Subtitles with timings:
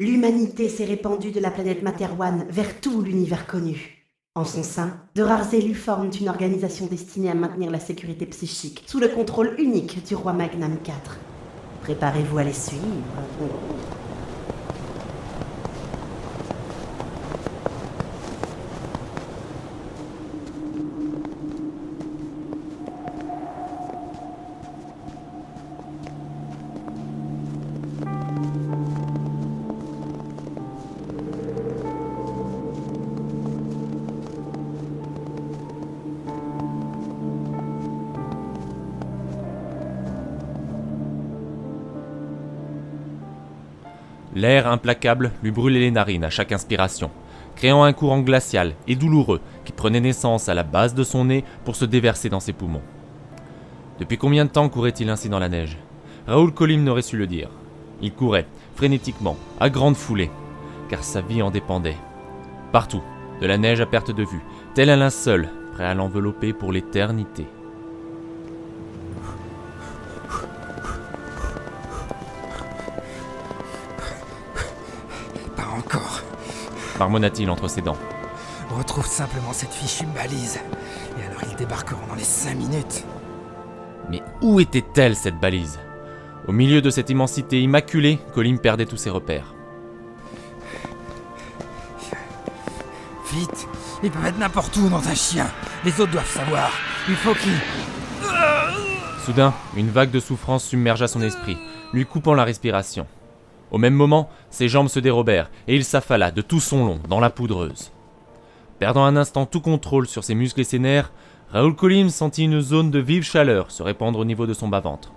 [0.00, 4.06] L'humanité s'est répandue de la planète Materwan vers tout l'univers connu.
[4.36, 8.84] En son sein, de rares élus forment une organisation destinée à maintenir la sécurité psychique
[8.86, 11.18] sous le contrôle unique du roi Magnam IV.
[11.82, 12.84] Préparez-vous à les suivre.
[44.34, 47.10] L'air implacable lui brûlait les narines à chaque inspiration,
[47.56, 51.44] créant un courant glacial et douloureux qui prenait naissance à la base de son nez
[51.64, 52.82] pour se déverser dans ses poumons.
[53.98, 55.78] Depuis combien de temps courait-il ainsi dans la neige?
[56.26, 57.48] Raoul Colim n'aurait su le dire.
[58.00, 58.46] Il courait,
[58.76, 60.30] frénétiquement, à grande foulée,
[60.88, 61.96] car sa vie en dépendait.
[62.70, 63.02] Partout,
[63.40, 64.42] de la neige à perte de vue,
[64.74, 67.46] tel un linceul, prêt à l'envelopper pour l'éternité.
[76.98, 77.96] Marmonna-t-il entre ses dents.
[78.70, 80.58] Retrouve simplement cette fichue balise,
[81.18, 83.04] et alors ils débarqueront dans les cinq minutes.
[84.10, 85.78] Mais où était-elle, cette balise?
[86.46, 89.54] Au milieu de cette immensité immaculée, Colim perdait tous ses repères.
[93.32, 93.68] Vite
[94.02, 95.46] Ils peuvent être n'importe où dans un chien
[95.84, 96.70] Les autres doivent savoir
[97.08, 97.60] Il faut qu'ils...
[99.24, 101.58] Soudain, une vague de souffrance submergea son esprit,
[101.92, 103.06] lui coupant la respiration.
[103.70, 107.20] Au même moment, ses jambes se dérobèrent et il s'affala de tout son long dans
[107.20, 107.92] la poudreuse.
[108.78, 111.12] Perdant un instant tout contrôle sur ses muscles et ses nerfs,
[111.50, 115.12] Raoul Colim sentit une zone de vive chaleur se répandre au niveau de son bas-ventre.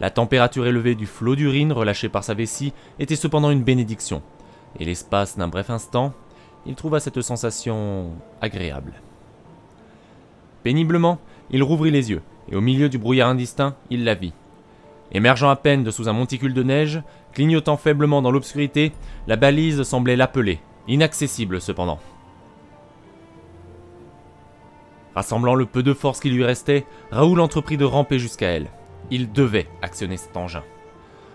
[0.00, 4.22] La température élevée du flot d'urine relâché par sa vessie était cependant une bénédiction,
[4.78, 6.12] et l'espace d'un bref instant,
[6.66, 8.10] il trouva cette sensation
[8.40, 8.94] agréable.
[10.62, 11.18] Péniblement,
[11.50, 14.32] il rouvrit les yeux, et au milieu du brouillard indistinct, il la vit.
[15.12, 17.02] Émergeant à peine de sous un monticule de neige,
[17.32, 18.92] clignotant faiblement dans l'obscurité,
[19.26, 22.00] la balise semblait l'appeler, inaccessible cependant.
[25.14, 28.70] Rassemblant le peu de force qui lui restait, Raoul entreprit de ramper jusqu'à elle.
[29.10, 30.62] Il devait actionner cet engin.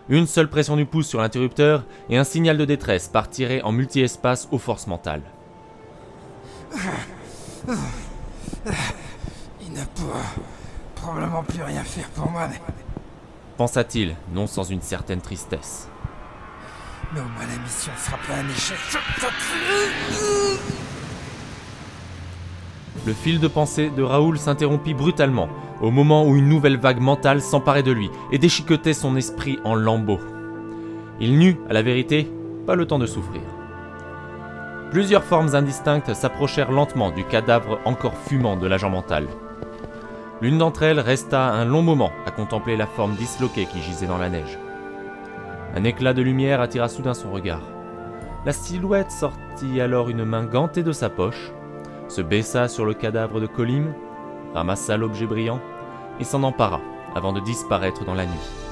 [0.09, 4.47] Une seule pression du pouce sur l'interrupteur et un signal de détresse partirait en multi-espace
[4.51, 5.21] aux forces mentales.
[9.61, 10.21] Il ne pourra
[10.95, 12.47] probablement plus rien faire pour moi,
[13.57, 15.89] pensa-t-il, non sans une certaine tristesse.
[17.13, 18.77] Mais au moins la mission sera pas un échec.
[23.05, 25.49] Le fil de pensée de Raoul s'interrompit brutalement,
[25.81, 29.75] au moment où une nouvelle vague mentale s'emparait de lui et déchiquetait son esprit en
[29.75, 30.19] lambeaux.
[31.19, 32.31] Il n'eut, à la vérité,
[32.65, 33.41] pas le temps de souffrir.
[34.91, 39.27] Plusieurs formes indistinctes s'approchèrent lentement du cadavre encore fumant de l'agent mental.
[40.39, 44.19] L'une d'entre elles resta un long moment à contempler la forme disloquée qui gisait dans
[44.19, 44.59] la neige.
[45.75, 47.63] Un éclat de lumière attira soudain son regard.
[48.45, 51.51] La silhouette sortit alors une main gantée de sa poche,
[52.07, 53.93] se baissa sur le cadavre de Colim,
[54.53, 55.59] ramassa l'objet brillant
[56.19, 56.81] et s'en empara
[57.15, 58.66] avant de disparaître dans la nuit.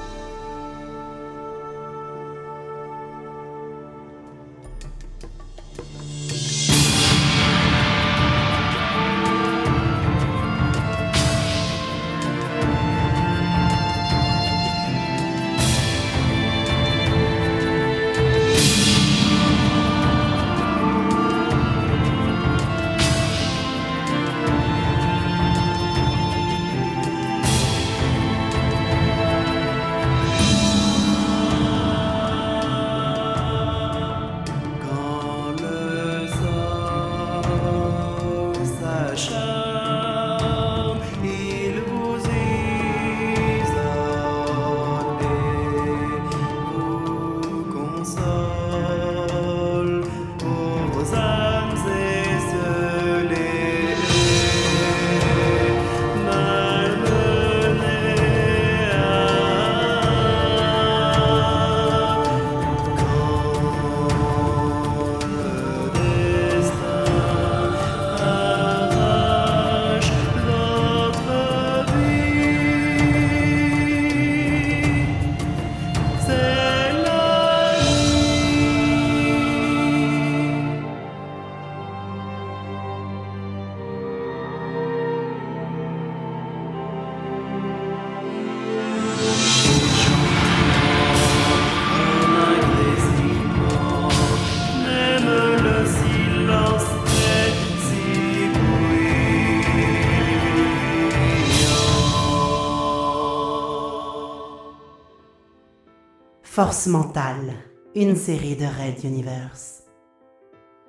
[106.56, 107.52] Force mentale,
[107.94, 109.82] une série de Red Universe.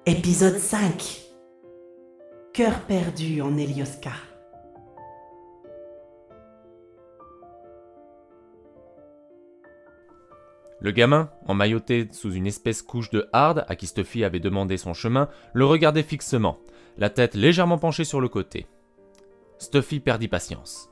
[0.05, 1.19] Épisode 5
[2.53, 4.13] Cœur perdu en Elioska.
[10.79, 14.93] Le gamin, emmailloté sous une espèce couche de harde à qui Stuffy avait demandé son
[14.93, 16.59] chemin, le regardait fixement,
[16.97, 18.67] la tête légèrement penchée sur le côté.
[19.57, 20.89] Stuffy perdit patience.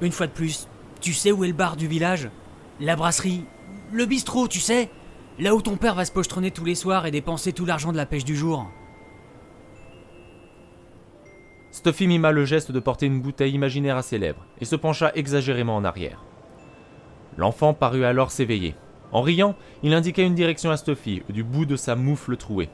[0.00, 0.68] Une fois de plus,
[1.00, 2.30] tu sais où est le bar du village?
[2.82, 3.44] La brasserie
[3.92, 4.90] Le bistrot, tu sais
[5.38, 7.96] Là où ton père va se pochetronner tous les soirs et dépenser tout l'argent de
[7.96, 8.68] la pêche du jour.
[11.70, 15.12] Stuffy mima le geste de porter une bouteille imaginaire à ses lèvres et se pencha
[15.14, 16.24] exagérément en arrière.
[17.36, 18.74] L'enfant parut alors s'éveiller.
[19.12, 22.68] En riant, il indiqua une direction à Stuffy du bout de sa moufle trouée.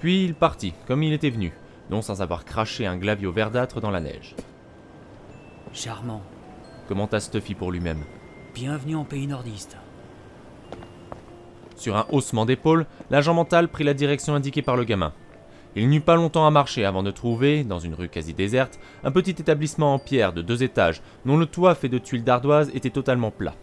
[0.00, 1.52] Puis il partit, comme il était venu,
[1.90, 4.34] non sans avoir craché un glavio verdâtre dans la neige.
[5.72, 6.22] Charmant.
[6.88, 8.02] Commenta Stuffy pour lui-même.
[8.54, 9.76] Bienvenue en pays nordiste.
[11.74, 15.12] Sur un haussement d'épaule, l'agent mental prit la direction indiquée par le gamin.
[15.74, 19.10] Il n'eut pas longtemps à marcher avant de trouver, dans une rue quasi déserte, un
[19.10, 22.90] petit établissement en pierre de deux étages, dont le toit fait de tuiles d'ardoise était
[22.90, 23.56] totalement plat.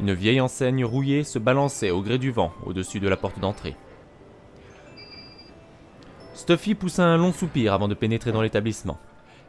[0.00, 3.76] Une vieille enseigne rouillée se balançait au gré du vent au-dessus de la porte d'entrée.
[6.34, 8.98] Stuffy poussa un long soupir avant de pénétrer dans l'établissement.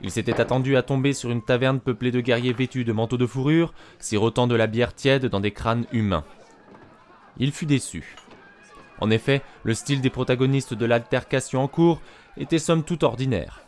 [0.04, 3.28] Il s'était attendu à tomber sur une taverne peuplée de guerriers vêtus de manteaux de
[3.28, 6.24] fourrure, sirotant de la bière tiède dans des crânes humains.
[7.38, 8.16] Il fut déçu.
[9.00, 12.02] En effet, le style des protagonistes de l'altercation en cours
[12.38, 13.62] était somme toute ordinaire.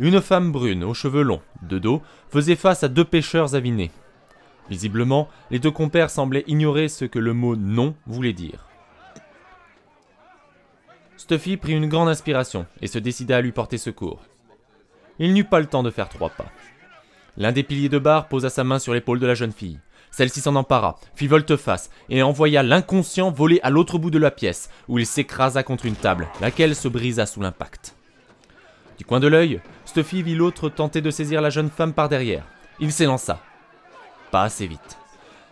[0.00, 3.92] Une femme brune, aux cheveux longs, de dos, faisait face à deux pêcheurs avinés.
[4.70, 8.66] Visiblement, les deux compères semblaient ignorer ce que le mot non voulait dire.
[11.16, 14.22] Stuffy prit une grande inspiration et se décida à lui porter secours.
[15.18, 16.46] Il n'eut pas le temps de faire trois pas.
[17.36, 19.80] L'un des piliers de bar posa sa main sur l'épaule de la jeune fille.
[20.10, 24.70] Celle-ci s'en empara, fit volte-face et envoya l'inconscient voler à l'autre bout de la pièce,
[24.86, 27.96] où il s'écrasa contre une table, laquelle se brisa sous l'impact.
[28.96, 32.44] Du coin de l'œil, Stuffy vit l'autre tenter de saisir la jeune femme par derrière.
[32.78, 33.40] Il s'élança.
[34.30, 34.98] Pas assez vite.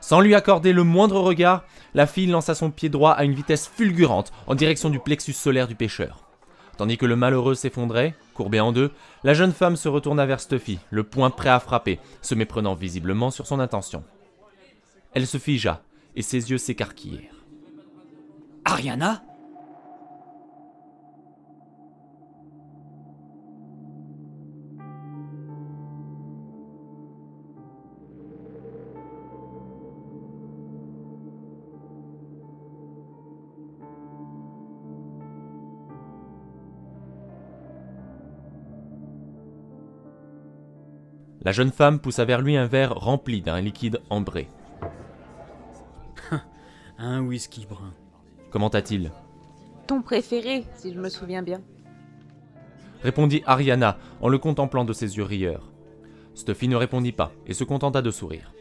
[0.01, 3.69] Sans lui accorder le moindre regard, la fille lança son pied droit à une vitesse
[3.69, 6.25] fulgurante en direction du plexus solaire du pêcheur.
[6.77, 8.91] Tandis que le malheureux s'effondrait, courbé en deux,
[9.25, 13.31] la jeune femme se retourna vers Stuffy, le poing prêt à frapper, se méprenant visiblement
[13.31, 14.05] sur son intention.
[15.15, 15.83] Elle se figea,
[16.17, 17.45] et ses yeux s'écarquillèrent.
[18.65, 19.23] Ariana?
[41.45, 44.49] La jeune femme poussa vers lui un verre rempli d'un liquide ambré.
[46.99, 47.93] Un whisky brun.
[48.51, 49.11] Commenta-t-il
[49.89, 51.61] Ton préféré, si je me souviens bien.
[53.03, 55.73] répondit Ariana en le contemplant de ses yeux rieurs.
[56.35, 58.53] Stuffy ne répondit pas et se contenta de sourire.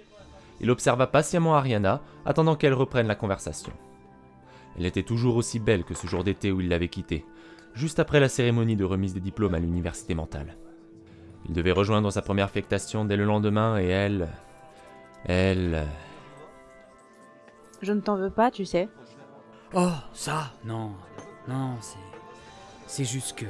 [0.59, 3.73] Il observa patiemment Ariana, attendant qu'elle reprenne la conversation.
[4.77, 7.25] Elle était toujours aussi belle que ce jour d'été où il l'avait quittée,
[7.75, 10.57] juste après la cérémonie de remise des diplômes à l'université mentale.
[11.47, 14.29] Il devait rejoindre sa première affectation dès le lendemain et elle.
[15.25, 15.85] Elle.
[17.81, 18.89] Je ne t'en veux pas, tu sais.
[19.73, 20.91] Oh, ça Non.
[21.47, 21.97] Non, c'est.
[22.87, 23.45] C'est juste que.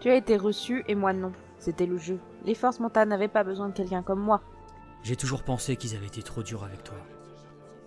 [0.00, 1.32] Tu as été reçu et moi non.
[1.58, 2.18] C'était le jeu.
[2.44, 4.40] Les forces mentales n'avaient pas besoin de quelqu'un comme moi.
[5.04, 6.96] J'ai toujours pensé qu'ils avaient été trop durs avec toi.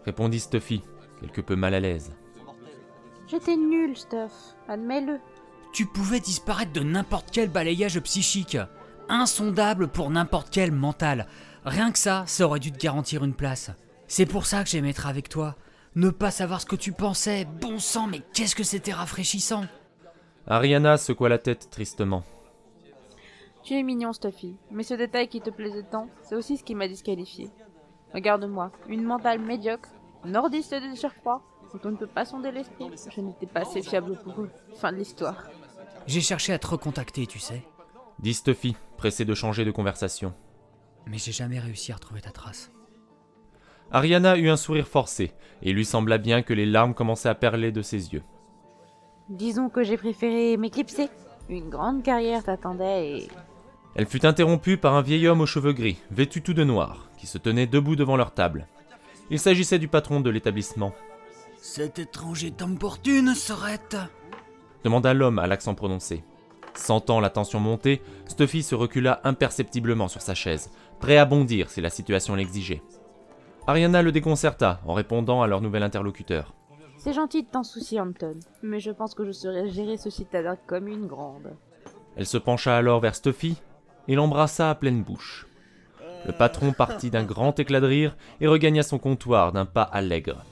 [0.05, 0.81] répondit Stuffy,
[1.19, 2.13] quelque peu mal à l'aise.
[3.27, 4.55] J'étais nul, Stuff.
[4.69, 5.19] Admets-le.
[5.73, 8.57] Tu pouvais disparaître de n'importe quel balayage psychique.
[9.09, 11.27] Insondable pour n'importe quel mental.
[11.63, 13.71] Rien que ça, ça aurait dû te garantir une place.
[14.07, 15.55] C'est pour ça que j'aimais être avec toi.
[15.95, 17.45] Ne pas savoir ce que tu pensais.
[17.45, 19.65] Bon sang, mais qu'est-ce que c'était rafraîchissant.
[20.47, 22.23] Ariana secoua la tête tristement.
[23.63, 24.57] Tu es mignon, Stuffy.
[24.71, 27.49] Mais ce détail qui te plaisait tant, c'est aussi ce qui m'a disqualifié.
[28.13, 29.89] Regarde-moi, une mentale médiocre,
[30.23, 31.41] nordiste de surcroît,
[31.73, 32.89] dont on ne peut pas sonder l'esprit.
[33.09, 34.51] Je n'étais pas assez fiable pour eux.
[34.75, 35.43] Fin de l'histoire.
[36.05, 37.63] J'ai cherché à te recontacter, tu sais.
[38.19, 40.33] Dit Stuffy, pressé de changer de conversation.
[41.07, 42.71] Mais j'ai jamais réussi à retrouver ta trace.
[43.91, 45.31] Ariana eut un sourire forcé,
[45.61, 48.23] et il lui sembla bien que les larmes commençaient à perler de ses yeux.
[49.29, 51.09] Disons que j'ai préféré m'éclipser.
[51.49, 53.27] Une grande carrière t'attendait et...
[53.95, 57.27] Elle fut interrompue par un vieil homme aux cheveux gris, vêtu tout de noir, qui
[57.27, 58.67] se tenait debout devant leur table.
[59.29, 60.93] Il s'agissait du patron de l'établissement.
[61.57, 63.97] Cet étranger t'importune, Sorette
[64.83, 66.23] demanda l'homme à l'accent prononcé.
[66.75, 71.81] Sentant la tension monter, Stuffy se recula imperceptiblement sur sa chaise, prêt à bondir si
[71.81, 72.83] la situation l'exigeait.
[73.65, 76.53] Ariana le déconcerta en répondant à leur nouvel interlocuteur.
[76.97, 80.57] C'est gentil de t'en soucier, Anton, mais je pense que je saurais gérer ce citadin
[80.67, 81.55] comme une grande.
[82.15, 83.57] Elle se pencha alors vers Stuffy
[84.07, 85.47] et l'embrassa à pleine bouche.
[86.25, 90.43] Le patron partit d'un grand éclat de rire et regagna son comptoir d'un pas allègre.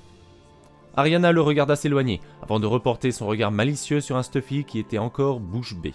[0.96, 5.00] Ariana le regarda s'éloigner avant de reporter son regard malicieux sur un Stuffy qui était
[5.00, 5.94] encore bouche bée.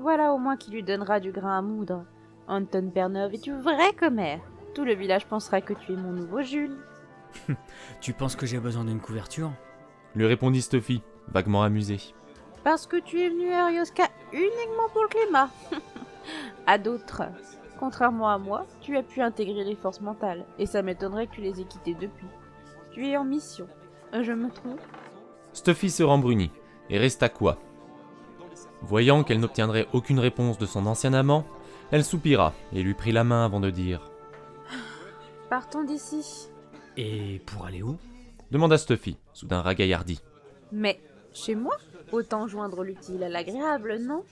[0.00, 2.06] Voilà au moins qui lui donnera du grain à moudre.
[2.48, 4.40] Anton Pernov est une vraie commère.
[4.74, 6.78] Tout le village pensera que tu es mon nouveau Jules.
[8.00, 9.52] Tu penses que j'ai besoin d'une couverture?
[10.14, 11.98] Lui répondit Stuffy, vaguement amusé.
[12.64, 15.50] Parce que tu es venu à Ryoska uniquement pour le climat.
[16.66, 17.24] à d'autres.
[17.78, 21.40] Contrairement à moi, tu as pu intégrer les forces mentales, et ça m'étonnerait que tu
[21.42, 22.26] les aies quittées depuis.
[22.92, 23.66] Tu es en mission.
[24.12, 24.80] Je me trompe?
[25.52, 26.52] Stuffy se rembrunit
[26.88, 27.58] et resta quoi?
[28.82, 31.44] Voyant qu'elle n'obtiendrait aucune réponse de son ancien amant,
[31.90, 34.10] elle soupira et lui prit la main avant de dire
[35.48, 36.48] Partons d'ici.
[36.96, 37.98] Et pour aller où?
[38.50, 40.20] demanda Stuffy, soudain ragaillardi.
[40.72, 41.00] Mais
[41.32, 41.76] chez moi?
[42.12, 44.24] Autant joindre l'utile à l'agréable, non?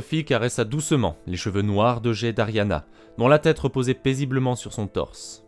[0.00, 2.86] Caressa doucement les cheveux noirs de jet d'Ariana,
[3.18, 5.44] dont la tête reposait paisiblement sur son torse.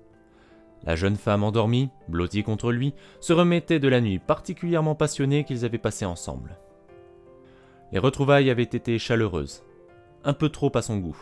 [0.85, 5.65] La jeune femme endormie, blottie contre lui, se remettait de la nuit particulièrement passionnée qu'ils
[5.65, 6.59] avaient passée ensemble.
[7.93, 9.65] Les retrouvailles avaient été chaleureuses,
[10.25, 11.19] un peu trop à son goût.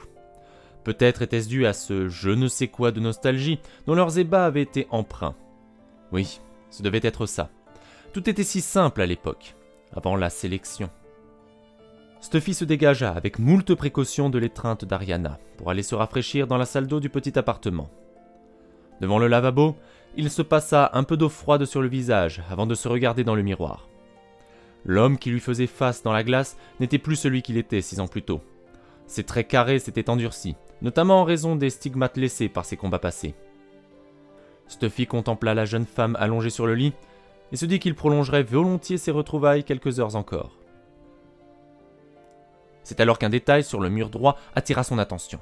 [0.85, 4.63] Peut-être était-ce dû à ce je ne sais quoi de nostalgie dont leurs ébats avaient
[4.63, 5.35] été empreints.
[6.13, 6.41] Oui,
[6.71, 7.51] ce devait être ça.
[8.13, 9.57] Tout était si simple à l'époque,
[9.93, 10.91] avant la sélection.
[12.21, 16.67] Stuffy se dégagea avec moult précautions de l'étreinte d'Ariana pour aller se rafraîchir dans la
[16.67, 17.91] salle d'eau du petit appartement.
[19.01, 19.77] Devant le lavabo,
[20.17, 23.35] il se passa un peu d'eau froide sur le visage avant de se regarder dans
[23.35, 23.89] le miroir.
[24.85, 28.07] L'homme qui lui faisait face dans la glace n'était plus celui qu'il était six ans
[28.07, 28.41] plus tôt.
[29.07, 33.35] Ses traits carrés s'étaient endurcis, notamment en raison des stigmates laissés par ses combats passés.
[34.69, 36.93] Stuffy contempla la jeune femme allongée sur le lit
[37.53, 40.53] et se dit qu'il prolongerait volontiers ses retrouvailles quelques heures encore.
[42.87, 45.41] C'est alors qu'un détail sur le mur droit attira son attention.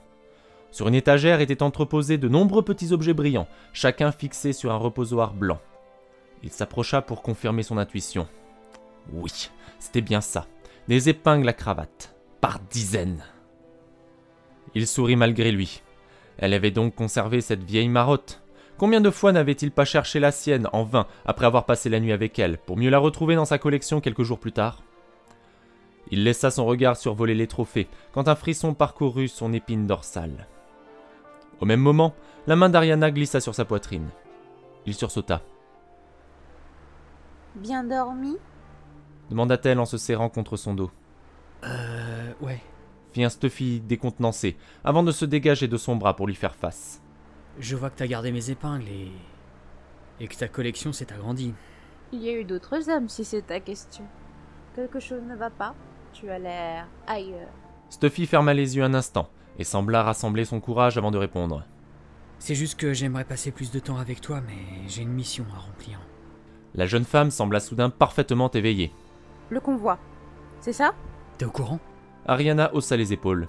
[0.70, 5.34] Sur une étagère étaient entreposés de nombreux petits objets brillants, chacun fixé sur un reposoir
[5.34, 5.60] blanc.
[6.42, 8.26] Il s'approcha pour confirmer son intuition.
[9.12, 10.46] Oui, c'était bien ça.
[10.88, 12.14] Des épingles à cravate.
[12.40, 13.22] Par dizaines.
[14.74, 15.82] Il sourit malgré lui.
[16.38, 18.40] Elle avait donc conservé cette vieille marotte.
[18.78, 22.12] Combien de fois n'avait-il pas cherché la sienne en vain après avoir passé la nuit
[22.12, 24.82] avec elle, pour mieux la retrouver dans sa collection quelques jours plus tard?
[26.11, 30.46] Il laissa son regard survoler les trophées, quand un frisson parcourut son épine dorsale.
[31.61, 32.14] Au même moment,
[32.46, 34.08] la main d'Ariana glissa sur sa poitrine.
[34.87, 35.42] Il sursauta.
[37.54, 38.37] Bien dormi?
[39.30, 40.90] demanda-t-elle en se serrant contre son dos.
[41.64, 42.32] Euh.
[42.40, 42.61] Ouais.
[43.12, 47.00] Fit un Stuffy décontenancé, avant de se dégager de son bras pour lui faire face.
[47.58, 49.11] Je vois que t'as gardé mes épingles et.
[50.20, 51.54] et que ta collection s'est agrandie.
[52.12, 54.04] Il y a eu d'autres hommes, si c'est ta question.
[54.75, 55.75] Quelque chose ne va pas?
[56.14, 57.50] Tu as l'air ailleurs.
[57.90, 59.28] Stuffy ferma les yeux un instant
[59.59, 61.64] et sembla rassembler son courage avant de répondre.
[62.38, 65.59] C'est juste que j'aimerais passer plus de temps avec toi, mais j'ai une mission à
[65.59, 65.99] remplir.
[66.75, 68.92] La jeune femme sembla soudain parfaitement éveillée.
[69.50, 69.99] Le convoi.
[70.61, 70.94] C'est ça?
[71.37, 71.80] T'es au courant?
[72.26, 73.49] Ariana haussa les épaules.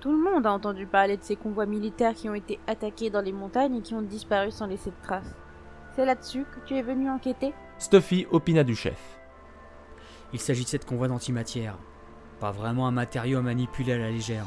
[0.00, 3.20] Tout le monde a entendu parler de ces convois militaires qui ont été attaqués dans
[3.20, 5.34] les montagnes et qui ont disparu sans laisser de traces.
[5.94, 7.54] C'est là-dessus que tu es venu enquêter?
[7.78, 9.20] Stuffy opina du chef.
[10.32, 11.76] Il s'agit de cette convoi d'antimatière.
[12.42, 14.46] Pas vraiment un matériau à manipuler à la légère.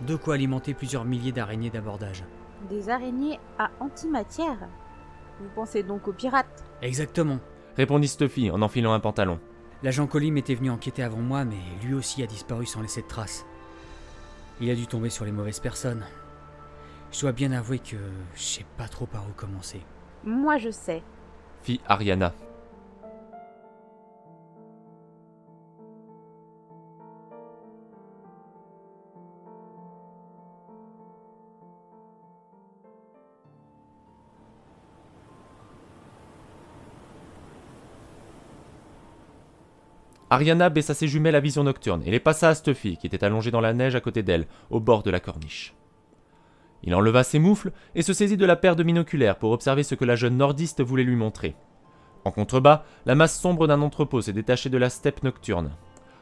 [0.00, 2.24] De quoi alimenter plusieurs milliers d'araignées d'abordage.
[2.70, 4.56] Des araignées à antimatière
[5.38, 7.38] Vous pensez donc aux pirates Exactement.
[7.76, 9.38] Répondit Stuffy en enfilant un pantalon.
[9.82, 13.06] L'agent Colim était venu enquêter avant moi, mais lui aussi a disparu sans laisser de
[13.06, 13.44] traces.
[14.62, 16.06] Il a dû tomber sur les mauvaises personnes.
[17.12, 17.96] Je dois bien avouer que
[18.34, 19.82] je sais pas trop par où commencer.
[20.24, 21.02] Moi je sais.
[21.64, 22.32] Fit Ariana.
[40.28, 43.50] Ariana baissa ses jumelles à vision nocturne et les passa à Stuffy, qui était allongé
[43.50, 45.74] dans la neige à côté d'elle, au bord de la corniche.
[46.82, 49.94] Il enleva ses moufles et se saisit de la paire de binoculaires pour observer ce
[49.94, 51.54] que la jeune nordiste voulait lui montrer.
[52.24, 55.70] En contrebas, la masse sombre d'un entrepôt s'est détachée de la steppe nocturne.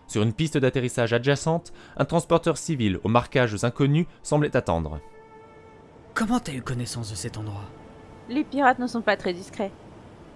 [0.06, 5.00] Sur une piste d'atterrissage adjacente, un transporteur civil aux marquages inconnus semblait attendre.
[6.12, 7.64] Comment t'as eu connaissance de cet endroit?
[8.28, 9.72] Les pirates ne sont pas très discrets.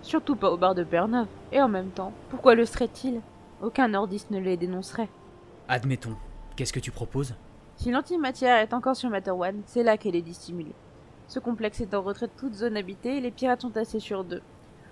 [0.01, 1.27] Surtout pas au bar de Bernov.
[1.53, 3.21] Et en même temps, pourquoi le serait-il
[3.61, 5.09] Aucun nordiste ne les dénoncerait.
[5.69, 6.15] Admettons.
[6.55, 7.35] Qu'est-ce que tu proposes?
[7.77, 10.75] Si l'antimatière est encore sur Materwan, c'est là qu'elle est dissimulée.
[11.27, 14.25] Ce complexe est en retrait de toute zone habitée et les pirates sont assez sûrs
[14.25, 14.43] d'eux.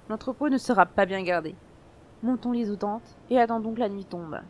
[0.09, 1.55] L'entrepôt ne sera pas bien gardé.
[2.23, 4.41] Montons les tentes et attendons que la nuit tombe.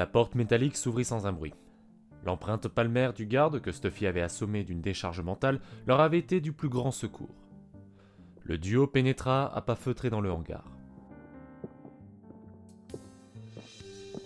[0.00, 1.52] La porte métallique s'ouvrit sans un bruit.
[2.24, 6.54] L'empreinte palmaire du garde que Stuffy avait assommé d'une décharge mentale leur avait été du
[6.54, 7.34] plus grand secours.
[8.42, 10.64] Le duo pénétra à pas feutrés dans le hangar.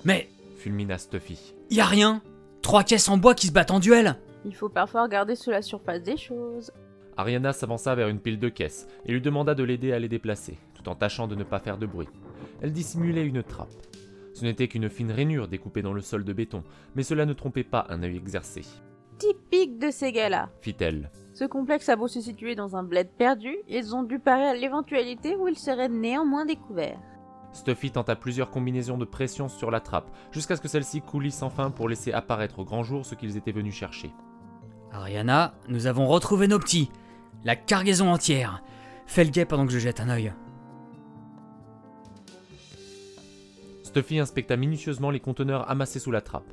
[0.04, 0.28] Mais
[0.58, 1.54] Fulmina Stuffy.
[1.70, 2.22] y a rien
[2.62, 4.14] Trois caisses en bois qui se battent en duel
[4.44, 6.70] Il faut parfois regarder sous la surface des choses.
[7.16, 10.56] Ariana s'avança vers une pile de caisses et lui demanda de l'aider à les déplacer,
[10.74, 12.06] tout en tâchant de ne pas faire de bruit.
[12.62, 13.70] Elle dissimulait une trappe.
[14.34, 16.62] Ce n'était qu'une fine rainure découpée dans le sol de béton,
[16.94, 18.62] mais cela ne trompait pas un œil exercé,
[19.16, 20.50] Typique de ces gars-là.
[20.60, 21.10] fit-elle.
[21.32, 24.54] Ce complexe a beau se situer dans un bled perdu, ils ont dû parer à
[24.54, 26.98] l'éventualité où ils seraient néanmoins découverts.
[27.52, 31.70] Stuffy tenta plusieurs combinaisons de pression sur la trappe, jusqu'à ce que celle-ci coulisse enfin
[31.70, 34.12] pour laisser apparaître au grand jour ce qu'ils étaient venus chercher.
[34.90, 36.90] Ariana, nous avons retrouvé nos petits.
[37.44, 38.62] La cargaison entière.
[39.06, 40.32] Fais le guet pendant que je jette un œil.
[43.94, 46.52] Stuffy inspecta minutieusement les conteneurs amassés sous la trappe.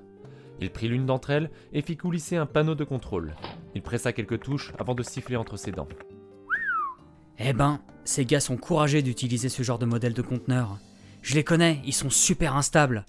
[0.59, 3.33] Il prit l'une d'entre elles et fit coulisser un panneau de contrôle.
[3.73, 5.87] Il pressa quelques touches avant de siffler entre ses dents.
[7.39, 10.77] Eh ben, ces gars sont courageux d'utiliser ce genre de modèle de conteneur.
[11.23, 13.07] Je les connais, ils sont super instables.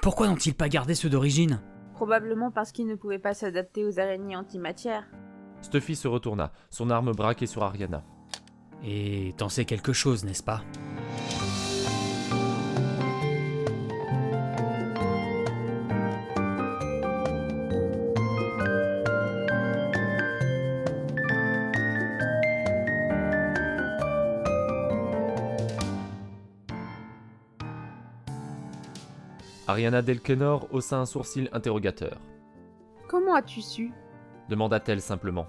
[0.00, 1.60] Pourquoi n'ont-ils pas gardé ceux d'origine?
[1.92, 5.04] Probablement parce qu'ils ne pouvaient pas s'adapter aux araignées antimatière.
[5.60, 8.02] Stuffy se retourna, son arme braquée sur Ariana.
[8.82, 10.62] Et t'en sais quelque chose, n'est-ce pas?
[29.74, 32.20] Ariana Delkenor haussa un sourcil interrogateur.
[33.08, 33.90] Comment as-tu su?
[34.48, 35.48] Demanda-t-elle simplement.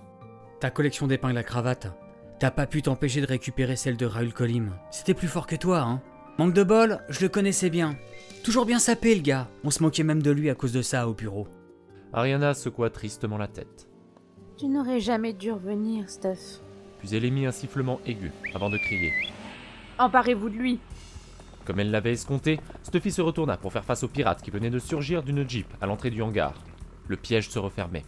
[0.60, 1.96] Ta collection d'épingles à cravate.
[2.40, 4.72] T'as pas pu t'empêcher de récupérer celle de Raoul Colim.
[4.90, 6.02] C'était plus fort que toi, hein
[6.40, 7.96] Manque de bol, je le connaissais bien.
[8.44, 9.48] Toujours bien sapé, le gars.
[9.64, 11.48] On se moquait même de lui à cause de ça au bureau.
[12.12, 13.88] Ariana secoua tristement la tête.
[14.58, 16.62] Tu n'aurais jamais dû revenir, Steph.
[16.98, 19.14] Puis elle émit un sifflement aigu avant de crier.
[20.00, 20.80] Emparez-vous de lui.
[21.66, 24.80] Comme elle l'avait escompté, Stuffy se retourna pour faire face aux pirates qui venaient de
[24.80, 26.54] surgir d'une jeep à l'entrée du hangar.
[27.08, 28.06] Le piège se refermait.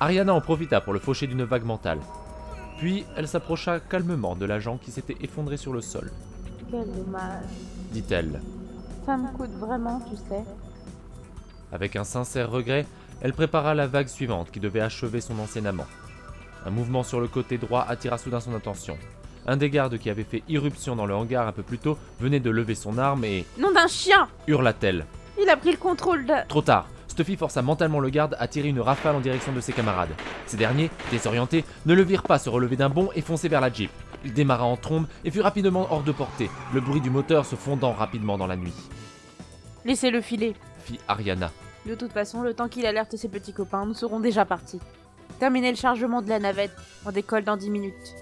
[0.00, 2.00] Ariana en profita pour le faucher d'une vague mentale.
[2.78, 6.10] Puis elle s'approcha calmement de l'agent qui s'était effondré sur le sol,
[6.70, 7.44] Quel dommage.
[7.92, 8.40] dit-elle.
[9.06, 10.42] Ça me coûte vraiment, tu sais.
[11.72, 12.86] Avec un sincère regret,
[13.20, 15.86] elle prépara la vague suivante qui devait achever son ancien amant.
[16.66, 18.96] Un mouvement sur le côté droit attira soudain son attention.
[19.46, 22.40] Un des gardes qui avait fait irruption dans le hangar un peu plus tôt venait
[22.40, 25.06] de lever son arme et Nom d'un chien hurla-t-elle.
[25.40, 26.32] Il a pris le contrôle de...
[26.48, 29.72] Trop tard, Stuffy força mentalement le garde à tirer une rafale en direction de ses
[29.72, 30.14] camarades.
[30.46, 33.72] Ces derniers, désorientés, ne le virent pas se relever d'un bond et foncer vers la
[33.72, 33.90] jeep.
[34.24, 37.54] Il démarra en trombe et fut rapidement hors de portée, le bruit du moteur se
[37.54, 38.72] fondant rapidement dans la nuit.
[39.84, 40.54] Laissez-le filer.
[40.78, 41.52] Fit Ariana.
[41.86, 44.80] De toute façon, le temps qu'il alerte ses petits copains, nous serons déjà partis.
[45.38, 46.74] Terminez le chargement de la navette.
[47.04, 48.14] On décolle dans 10 minutes.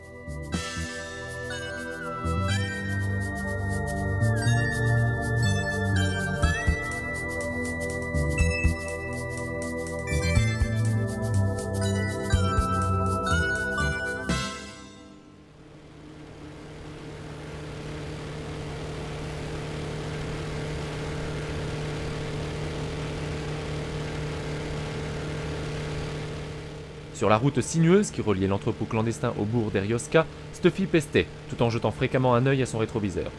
[27.23, 31.71] Sur la route sinueuse qui reliait l'entrepôt clandestin au bourg d'Erioska, Stuffy pestait, tout en
[31.71, 33.31] jetant fréquemment un œil à son rétroviseur.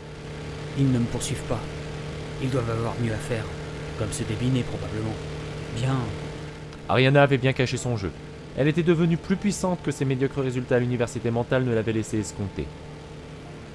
[0.77, 1.59] Ils ne me poursuivent pas.
[2.41, 3.43] Ils doivent avoir mieux à faire.
[3.99, 5.11] Comme ce débiné, probablement.
[5.75, 5.97] Bien.
[6.87, 8.11] Ariana avait bien caché son jeu.
[8.57, 12.17] Elle était devenue plus puissante que ses médiocres résultats à l'université mentale ne l'avaient laissé
[12.19, 12.65] escompter.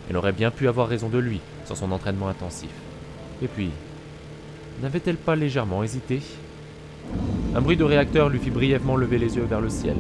[0.09, 2.71] Elle aurait bien pu avoir raison de lui, sans son entraînement intensif.
[3.43, 3.69] Et puis,
[4.81, 6.23] n'avait-elle pas légèrement hésité?
[7.55, 9.97] Un bruit de réacteur lui fit brièvement lever les yeux vers le ciel.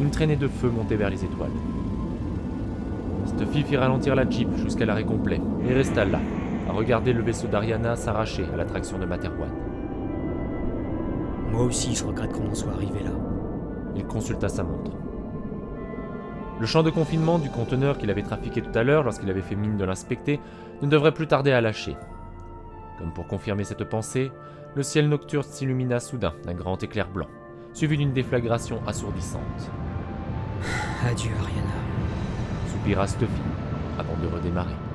[0.00, 1.50] Une traînée de feu montait vers les étoiles.
[3.26, 6.20] Stuffy fit ralentir la Jeep jusqu'à l'arrêt complet et resta là,
[6.68, 9.50] à regarder le vaisseau d'Ariana s'arracher à l'attraction de Materwan.
[11.50, 13.10] Moi aussi, je regrette qu'on en soit arrivé là.
[13.94, 14.92] Il consulta sa montre.
[16.58, 19.56] Le champ de confinement du conteneur qu'il avait trafiqué tout à l'heure lorsqu'il avait fait
[19.56, 20.40] mine de l'inspecter
[20.80, 21.96] ne devrait plus tarder à lâcher.
[22.98, 24.32] Comme pour confirmer cette pensée,
[24.76, 27.28] le ciel nocturne s'illumina soudain d'un grand éclair blanc,
[27.72, 29.70] suivi d'une déflagration assourdissante.
[31.02, 31.72] Adieu, Ariana.
[32.70, 33.40] Soupira Stuffy
[33.98, 34.85] avant de redémarrer.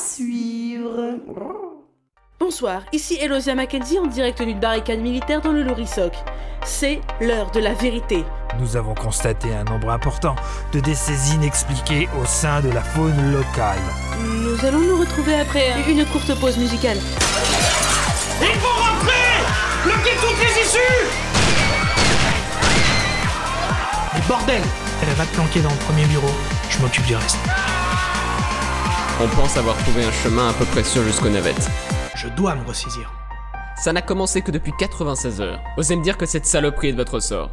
[0.00, 1.18] Suivre.
[2.38, 6.14] Bonsoir, ici Elosia Mackenzie en direct d'une barricade militaire dans le Lorisoc.
[6.64, 8.24] C'est l'heure de la vérité.
[8.58, 10.36] Nous avons constaté un nombre important
[10.72, 13.78] de décès inexpliqués au sein de la faune locale.
[14.18, 16.98] Nous allons nous retrouver après une courte pause musicale.
[18.40, 19.10] Il faut rentrer
[19.84, 21.06] Bloquez toutes les issues
[24.14, 24.62] Mais bordel
[25.02, 26.30] Elle va te planquer dans le premier bureau.
[26.70, 27.38] Je m'occupe du reste.
[29.22, 31.68] On pense avoir trouvé un chemin à peu près sûr jusqu'aux navettes.
[32.16, 33.12] Je dois me ressaisir.
[33.76, 35.60] Ça n'a commencé que depuis 96 heures.
[35.76, 37.50] Osez me dire que cette saloperie est de votre sort.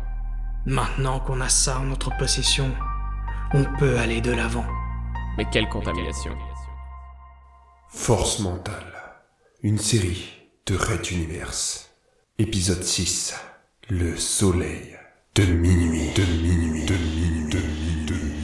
[0.65, 2.71] Maintenant qu'on a ça en notre possession,
[3.53, 4.65] on peut aller de l'avant.
[5.38, 6.32] Mais quelle contamination.
[7.89, 8.93] Force mentale.
[9.62, 10.25] Une série
[10.67, 11.91] de Red Universe.
[12.39, 13.36] Épisode 6.
[13.89, 14.97] Le soleil
[15.36, 16.13] de minuit.
[16.15, 16.86] De minuit.
[16.86, 17.49] De minuit.
[17.49, 18.37] De minuit.